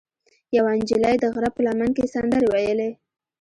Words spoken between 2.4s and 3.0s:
ویلې.